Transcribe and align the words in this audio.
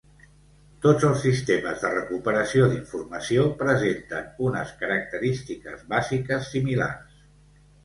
Tots 0.85 1.03
els 1.09 1.19
Sistemes 1.25 1.83
de 1.83 1.91
recuperació 1.95 2.71
d'informació 2.71 3.45
presenten 3.61 4.33
unes 4.49 4.73
característiques 4.81 5.87
bàsiques 5.95 6.53
similars. 6.57 7.25